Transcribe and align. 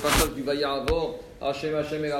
passage 0.00 0.34
du 0.34 0.42
Vayavor, 0.42 1.20
Hachem 1.40 1.74
Hachem 1.74 2.04
et 2.04 2.10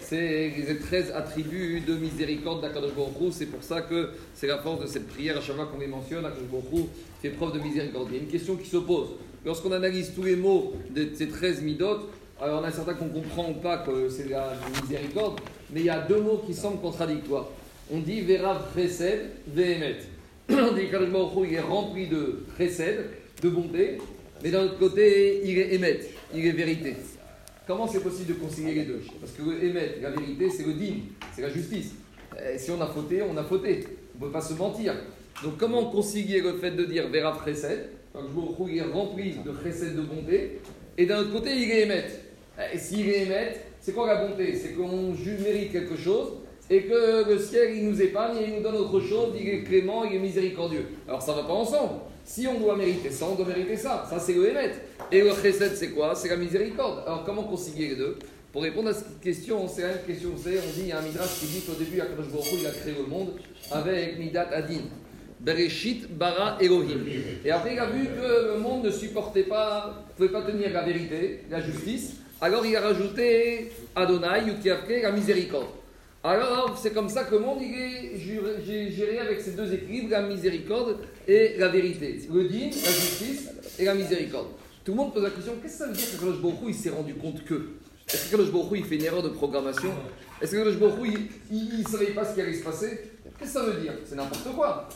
c'est 0.00 0.52
les 0.68 0.78
13 0.78 1.12
attributs 1.14 1.80
de 1.80 1.94
miséricorde 1.94 2.60
d'Akadosh 2.60 2.92
Baruch 2.92 3.32
C'est 3.32 3.46
pour 3.46 3.62
ça 3.62 3.80
que 3.82 4.10
c'est 4.34 4.46
la 4.46 4.58
force 4.58 4.82
de 4.82 4.86
cette 4.86 5.08
prière 5.08 5.38
à 5.38 5.40
chaque 5.40 5.56
fois 5.56 5.66
qu'on 5.66 5.78
les 5.78 5.86
mentionne. 5.86 6.26
Akadosh 6.26 6.48
Baruch 6.50 6.86
fait 7.22 7.30
preuve 7.30 7.54
de 7.54 7.60
miséricorde. 7.60 8.08
Il 8.10 8.16
y 8.16 8.20
a 8.20 8.22
une 8.22 8.28
question 8.28 8.56
qui 8.56 8.68
se 8.68 8.76
pose. 8.76 9.08
Lorsqu'on 9.46 9.72
analyse 9.72 10.12
tous 10.14 10.22
les 10.22 10.36
mots 10.36 10.74
de 10.94 11.08
ces 11.14 11.28
13 11.28 11.62
midotes, 11.62 12.06
alors 12.40 12.60
on 12.62 12.64
a 12.64 12.70
certains 12.70 12.94
qu'on 12.94 13.08
comprend 13.08 13.50
ou 13.50 13.54
pas 13.54 13.78
que 13.78 14.10
c'est 14.10 14.28
la 14.28 14.52
miséricorde, 14.82 15.40
mais 15.70 15.80
il 15.80 15.86
y 15.86 15.90
a 15.90 16.00
deux 16.00 16.20
mots 16.20 16.42
qui 16.46 16.52
semblent 16.52 16.80
contradictoires. 16.80 17.48
On 17.90 17.98
dit 17.98 18.20
Vera 18.20 18.60
Chesed, 18.74 19.30
Vehemet. 19.48 19.96
On 20.50 20.72
dit 20.74 20.86
qu'Akadosh 20.86 21.10
Baruch 21.10 21.48
il 21.48 21.54
est 21.54 21.60
rempli 21.60 22.08
de 22.08 22.44
Chesed, 22.58 23.06
de 23.42 23.48
bonté, 23.48 23.98
mais 24.42 24.50
d'un 24.50 24.64
autre 24.64 24.78
côté, 24.78 25.40
il 25.44 25.58
est 25.58 25.74
émet, 25.74 26.00
il 26.32 26.46
est 26.46 26.52
vérité. 26.52 26.94
Comment 27.66 27.86
c'est 27.86 28.02
possible 28.02 28.34
de 28.34 28.38
concilier 28.38 28.74
les 28.74 28.84
deux? 28.84 29.02
Parce 29.20 29.32
que 29.32 29.42
le 29.42 29.64
émet, 29.64 29.96
la 30.00 30.10
vérité, 30.10 30.50
c'est 30.50 30.64
le 30.64 30.74
digne, 30.74 31.02
c'est 31.34 31.42
la 31.42 31.50
justice. 31.50 31.92
Si 32.58 32.70
on 32.70 32.80
a 32.80 32.86
fauté, 32.86 33.22
on 33.22 33.36
a 33.36 33.42
fauté. 33.42 33.84
On 34.14 34.24
ne 34.24 34.26
peut 34.26 34.32
pas 34.32 34.40
se 34.40 34.54
mentir. 34.54 34.94
Donc 35.42 35.56
comment 35.56 35.86
concilier 35.86 36.40
le 36.40 36.58
fait 36.58 36.70
de 36.72 36.84
dire 36.84 37.08
Vera 37.08 37.36
Chesed, 37.44 37.88
quand 38.12 38.20
je 38.20 38.70
il 38.70 38.78
est 38.78 38.82
rempli 38.82 39.36
de 39.44 39.52
Chesed 39.62 39.96
de 39.96 40.02
bonté, 40.02 40.60
et 40.96 41.06
d'un 41.06 41.20
autre 41.20 41.32
côté, 41.32 41.50
il 41.56 41.70
est 41.70 41.82
émet. 41.82 42.04
Et 42.72 42.78
s'il 42.78 43.08
est 43.08 43.22
émet, 43.22 43.56
c'est 43.80 43.92
quoi 43.92 44.06
la 44.06 44.26
bonté? 44.26 44.54
C'est 44.56 44.74
qu'on 44.74 45.12
mérite 45.42 45.72
quelque 45.72 45.96
chose 45.96 46.34
et 46.70 46.82
que 46.82 47.28
le 47.28 47.38
ciel, 47.38 47.76
il 47.76 47.88
nous 47.88 48.00
épargne 48.00 48.38
et 48.38 48.44
il 48.48 48.54
nous 48.54 48.62
donne 48.62 48.76
autre 48.76 49.00
chose, 49.00 49.34
il 49.38 49.48
est 49.48 49.62
clément, 49.62 50.04
il 50.04 50.16
est 50.16 50.18
miséricordieux. 50.18 50.86
Alors 51.06 51.22
ça 51.22 51.32
ne 51.32 51.38
va 51.38 51.44
pas 51.44 51.52
ensemble. 51.52 52.00
Si 52.24 52.46
on 52.46 52.58
doit 52.58 52.74
mériter 52.74 53.10
ça, 53.10 53.26
on 53.30 53.34
doit 53.34 53.46
mériter 53.46 53.76
ça. 53.76 54.06
Ça, 54.08 54.18
c'est 54.18 54.32
le 54.32 54.48
Hémet. 54.48 54.72
Et 55.12 55.20
le 55.20 55.30
Chesed, 55.30 55.76
c'est 55.76 55.90
quoi? 55.90 56.14
C'est 56.14 56.28
la 56.28 56.36
miséricorde. 56.36 57.02
Alors, 57.06 57.22
comment 57.24 57.42
concilier 57.42 57.88
les 57.88 57.96
deux? 57.96 58.16
Pour 58.50 58.62
répondre 58.62 58.88
à 58.88 58.94
cette 58.94 59.20
question, 59.20 59.68
c'est 59.68 59.82
une 59.82 60.06
question, 60.06 60.30
on 60.32 60.38
dit, 60.38 60.56
il 60.78 60.86
y 60.86 60.92
a 60.92 61.00
un 61.00 61.02
Midrash 61.02 61.40
qui 61.40 61.46
dit 61.46 61.60
qu'au 61.60 61.74
début, 61.74 61.96
il 61.96 62.00
a 62.00 62.70
créé 62.70 62.94
le 62.98 63.06
monde 63.06 63.32
avec 63.70 64.18
Midat 64.18 64.48
Adin. 64.52 64.84
Bereshit, 65.38 66.16
Bara, 66.16 66.56
Elohim. 66.62 67.04
Et 67.44 67.50
après, 67.50 67.74
il 67.74 67.78
a 67.78 67.86
vu 67.86 68.06
que 68.06 68.54
le 68.54 68.58
monde 68.58 68.86
ne 68.86 68.90
supportait 68.90 69.42
pas, 69.42 70.06
ne 70.08 70.14
pouvait 70.16 70.40
pas 70.40 70.50
tenir 70.50 70.72
la 70.72 70.82
vérité, 70.82 71.40
la 71.50 71.60
justice. 71.60 72.14
Alors, 72.40 72.64
il 72.64 72.74
a 72.74 72.80
rajouté 72.80 73.70
Adonai, 73.94 74.46
Yukiavke, 74.46 75.02
la 75.02 75.12
miséricorde. 75.12 75.66
Alors, 76.26 76.78
c'est 76.80 76.94
comme 76.94 77.10
ça 77.10 77.24
que 77.24 77.34
le 77.34 77.40
monde 77.40 77.60
est 77.60 78.16
géré 78.16 79.18
avec 79.18 79.42
ces 79.42 79.50
deux 79.50 79.74
équilibres, 79.74 80.08
la 80.10 80.22
miséricorde 80.22 81.00
et 81.28 81.56
la 81.58 81.68
vérité. 81.68 82.18
Le 82.32 82.44
din, 82.48 82.70
la 82.70 82.90
justice 82.90 83.50
et 83.78 83.84
la 83.84 83.94
miséricorde. 83.94 84.46
Tout 84.86 84.92
le 84.92 84.96
monde 84.96 85.12
pose 85.12 85.22
la 85.22 85.30
question 85.30 85.52
qu'est-ce 85.60 85.74
que 85.74 85.78
ça 85.78 85.86
veut 85.86 85.92
dire 85.92 86.06
que 86.18 86.42
Baruch 86.42 86.58
il 86.68 86.74
s'est 86.74 86.88
rendu 86.88 87.14
compte 87.14 87.44
que 87.44 87.72
Est-ce 88.08 88.26
que 88.26 88.30
Kadosh 88.36 88.50
Baruch 88.50 88.72
il 88.76 88.84
fait 88.84 88.96
une 88.96 89.04
erreur 89.04 89.22
de 89.22 89.28
programmation? 89.28 89.90
Est-ce 90.40 90.52
que 90.52 90.56
Kadosh 90.56 90.78
Baruch 90.78 91.12
il 91.50 91.78
ne 91.78 91.84
savait 91.86 92.12
pas 92.12 92.24
ce 92.24 92.34
qui 92.34 92.40
allait 92.40 92.54
se 92.54 92.64
passer? 92.64 93.00
Qu'est-ce 93.38 93.52
que 93.52 93.58
ça 93.60 93.62
veut 93.62 93.82
dire? 93.82 93.92
C'est 94.06 94.14
n'importe 94.14 94.48
quoi. 94.56 94.88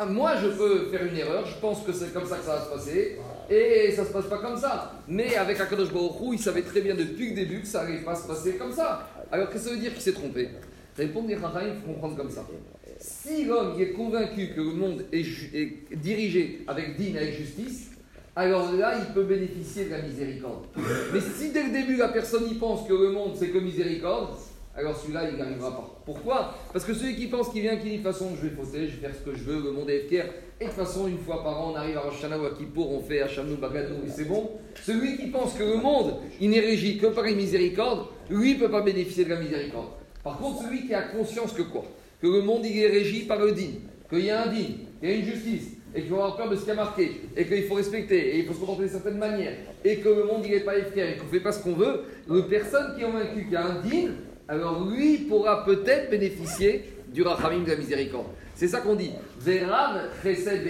Euh, 0.00 0.06
moi, 0.06 0.34
je 0.36 0.48
peux 0.48 0.86
faire 0.86 1.04
une 1.04 1.16
erreur, 1.16 1.46
je 1.46 1.58
pense 1.60 1.82
que 1.82 1.92
c'est 1.92 2.12
comme 2.12 2.26
ça 2.26 2.36
que 2.36 2.44
ça 2.44 2.56
va 2.56 2.64
se 2.64 2.70
passer, 2.70 3.18
et 3.50 3.92
ça 3.92 4.04
se 4.04 4.12
passe 4.12 4.26
pas 4.26 4.38
comme 4.38 4.56
ça. 4.56 4.92
Mais 5.08 5.36
avec 5.36 5.60
Akadosh 5.60 5.92
Baruch 5.92 6.14
il 6.32 6.38
savait 6.38 6.62
très 6.62 6.80
bien 6.80 6.94
depuis 6.94 7.30
le 7.30 7.34
début 7.34 7.60
que 7.60 7.66
ça 7.66 7.84
n'allait 7.84 8.02
pas 8.02 8.14
se 8.14 8.26
passer 8.26 8.54
comme 8.54 8.72
ça. 8.72 9.08
Alors, 9.30 9.48
qu'est-ce 9.48 9.64
que 9.64 9.70
ça 9.70 9.74
veut 9.74 9.80
dire 9.80 9.92
qu'il 9.92 10.02
s'est 10.02 10.12
trompé? 10.12 10.48
Répondre 10.96 11.28
les 11.28 11.34
il 11.34 11.40
faut 11.40 11.92
comprendre 11.92 12.16
comme 12.16 12.30
ça. 12.30 12.44
Si 12.98 13.44
l'homme 13.44 13.80
est 13.80 13.90
convaincu 13.90 14.48
que 14.48 14.60
le 14.60 14.72
monde 14.72 15.04
est, 15.12 15.96
dirigé 15.96 16.64
avec 16.66 16.96
digne, 16.96 17.16
avec 17.16 17.34
justice, 17.34 17.90
alors 18.34 18.72
là, 18.72 18.94
il 18.98 19.14
peut 19.14 19.22
bénéficier 19.22 19.84
de 19.84 19.90
la 19.90 20.02
miséricorde. 20.02 20.66
Mais 21.12 21.20
si 21.20 21.50
dès 21.50 21.64
le 21.64 21.70
début, 21.70 21.96
la 21.96 22.08
personne 22.08 22.48
y 22.50 22.54
pense 22.54 22.86
que 22.88 22.92
le 22.92 23.10
monde, 23.10 23.32
c'est 23.38 23.48
que 23.48 23.58
miséricorde, 23.58 24.30
alors 24.78 24.96
celui-là, 24.96 25.28
il 25.28 25.36
n'y 25.36 25.42
arrivera 25.42 25.70
pas. 25.70 26.00
Pourquoi? 26.04 26.54
Parce 26.72 26.84
que 26.84 26.94
celui 26.94 27.16
qui 27.16 27.26
pense 27.26 27.48
qu'il 27.50 27.62
vient, 27.62 27.76
qui 27.76 27.84
dit 27.84 27.98
de 27.98 28.02
toute 28.02 28.12
façon, 28.12 28.30
je 28.36 28.46
vais 28.46 28.54
fauter, 28.54 28.86
je 28.86 28.96
vais 28.96 29.08
faire 29.08 29.14
ce 29.14 29.28
que 29.28 29.36
je 29.36 29.42
veux, 29.42 29.62
le 29.62 29.72
monde 29.72 29.90
est 29.90 30.08
fier, 30.08 30.26
et 30.60 30.64
de 30.64 30.70
toute 30.70 30.78
façon, 30.78 31.08
une 31.08 31.18
fois 31.18 31.42
par 31.42 31.60
an, 31.60 31.72
on 31.72 31.76
arrive 31.76 31.96
à 31.96 32.00
Rosh 32.00 32.22
ou 32.22 32.44
à 32.44 32.50
Kippour, 32.56 32.92
on 32.92 33.00
fait 33.00 33.20
Hachamnou, 33.20 33.56
Bagadou, 33.56 33.94
et 34.06 34.10
c'est 34.10 34.24
bon. 34.24 34.50
Celui 34.84 35.16
qui 35.16 35.26
pense 35.26 35.54
que 35.54 35.64
le 35.64 35.76
monde, 35.76 36.14
il 36.40 36.50
n'est 36.50 36.60
régi 36.60 36.98
que 36.98 37.06
par 37.06 37.24
les 37.24 37.34
miséricordes, 37.34 38.06
lui, 38.30 38.54
ne 38.54 38.60
peut 38.60 38.70
pas 38.70 38.82
bénéficier 38.82 39.24
de 39.24 39.30
la 39.30 39.40
miséricorde. 39.40 39.88
Par 40.22 40.38
contre, 40.38 40.62
celui 40.62 40.86
qui 40.86 40.94
a 40.94 41.02
conscience 41.02 41.52
que 41.52 41.62
quoi? 41.62 41.84
Que 42.20 42.26
le 42.26 42.42
monde 42.42 42.64
il 42.64 42.78
est 42.78 42.88
régi 42.88 43.20
par 43.22 43.38
le 43.38 43.52
digne, 43.52 43.80
qu'il 44.08 44.24
y 44.24 44.30
a 44.30 44.44
un 44.44 44.46
digne, 44.48 44.74
qu'il 45.00 45.08
y 45.08 45.12
a 45.12 45.14
une 45.16 45.24
justice, 45.24 45.68
et 45.94 46.00
qu'il 46.00 46.10
faut 46.10 46.16
avoir 46.16 46.36
peur 46.36 46.50
de 46.50 46.56
ce 46.56 46.64
qui 46.64 46.70
a 46.70 46.74
marqué, 46.74 47.20
et 47.36 47.46
qu'il 47.46 47.64
faut 47.64 47.74
respecter, 47.74 48.34
et 48.34 48.38
il 48.40 48.46
faut 48.46 48.52
se 48.52 48.58
comporter 48.58 48.82
d'une 48.82 48.92
certaine 48.92 49.18
manière, 49.18 49.54
et 49.84 49.96
que 49.96 50.08
le 50.08 50.24
monde 50.24 50.42
il 50.44 50.50
n'est 50.50 50.60
pas 50.60 50.76
efficace, 50.76 51.14
et 51.14 51.18
qu'on 51.18 51.26
ne 51.26 51.30
fait 51.30 51.40
pas 51.40 51.52
ce 51.52 51.62
qu'on 51.62 51.74
veut, 51.74 52.02
la 52.28 52.42
personne 52.42 52.94
qui 52.96 53.02
est 53.02 53.06
convaincue 53.06 53.44
qu'il 53.44 53.52
y 53.52 53.56
a 53.56 53.66
un 53.66 53.80
digne, 53.80 54.10
alors 54.48 54.88
lui 54.88 55.18
pourra 55.18 55.64
peut-être 55.64 56.10
bénéficier 56.10 56.84
du 57.12 57.22
rachamim 57.22 57.64
de 57.64 57.70
la 57.70 57.76
miséricorde. 57.76 58.26
C'est 58.54 58.68
ça 58.68 58.80
qu'on 58.80 58.94
dit. 58.94 59.12
Vérav 59.40 60.08
chesed 60.22 60.66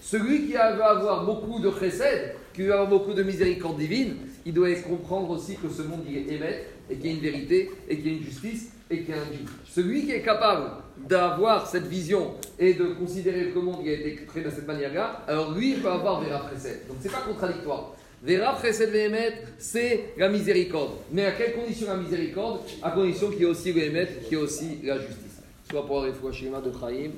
Celui 0.00 0.46
qui 0.46 0.52
veut 0.52 0.60
avoir 0.60 1.24
beaucoup 1.24 1.60
de 1.60 1.70
chesed, 1.70 2.34
qui 2.52 2.62
veut 2.62 2.72
avoir 2.72 2.88
beaucoup 2.88 3.14
de 3.14 3.22
miséricorde 3.22 3.78
divine, 3.78 4.16
il 4.44 4.52
doit 4.52 4.74
comprendre 4.74 5.30
aussi 5.30 5.56
que 5.56 5.68
ce 5.68 5.82
monde 5.82 6.02
il 6.08 6.18
est 6.18 6.34
émet, 6.34 6.66
et 6.90 6.96
qu'il 6.96 7.06
y 7.06 7.08
a 7.10 7.12
une 7.12 7.22
vérité, 7.22 7.70
et 7.88 7.96
qu'il 7.96 8.06
y 8.06 8.14
a 8.14 8.18
une 8.18 8.24
justice, 8.24 8.72
et 8.90 9.00
qu'il 9.00 9.14
y 9.14 9.18
a 9.18 9.22
un 9.22 9.30
Dieu. 9.30 9.46
Celui 9.64 10.04
qui 10.04 10.12
est 10.12 10.22
capable 10.22 10.70
d'avoir 11.08 11.66
cette 11.66 11.86
vision 11.86 12.34
et 12.58 12.74
de 12.74 12.86
considérer 12.88 13.50
que 13.50 13.54
le 13.54 13.62
monde 13.62 13.86
a 13.86 13.90
été 13.90 14.16
créé 14.26 14.42
de 14.42 14.50
cette 14.50 14.66
manière-là, 14.66 15.22
alors 15.26 15.52
lui, 15.54 15.72
il 15.72 15.80
peut 15.80 15.90
avoir 15.90 16.20
Vera 16.20 16.40
Précède. 16.40 16.82
Donc 16.88 16.98
c'est 17.00 17.10
pas 17.10 17.22
contradictoire. 17.26 17.94
Vera 18.24 18.52
Précède 18.54 18.90
Véhémet, 18.90 19.32
c'est 19.58 20.12
la 20.16 20.28
miséricorde. 20.28 20.92
Mais 21.10 21.26
à 21.26 21.32
quelle 21.32 21.54
condition 21.54 21.88
la 21.88 21.96
miséricorde? 21.96 22.60
À 22.80 22.92
condition 22.92 23.30
qu'il 23.30 23.40
y 23.40 23.42
ait 23.42 23.46
aussi 23.46 23.72
le 23.72 23.80
qu'il 24.22 24.38
y 24.38 24.40
ait 24.40 24.44
aussi 24.44 24.78
la 24.84 24.98
justice. 24.98 25.42
Soit 25.68 25.84
pour 25.86 26.02
schéma 26.30 26.60
de 26.60 26.70
Chaim, 26.70 27.10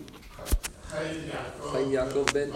Chaim 0.90 1.90
Yaakov 1.90 2.32
Ben 2.32 2.50